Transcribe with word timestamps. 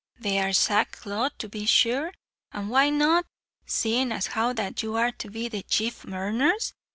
They 0.17 0.39
are 0.39 0.51
sackcloth, 0.51 1.37
to 1.37 1.47
be 1.47 1.67
sure, 1.67 2.11
and 2.51 2.71
why 2.71 2.89
not 2.89 3.27
seeing 3.67 4.11
as 4.11 4.25
how 4.25 4.51
that 4.53 4.81
you 4.81 4.95
are 4.95 5.11
to 5.11 5.29
be 5.29 5.47
the 5.47 5.61
chief 5.61 6.01
murners? 6.01 6.73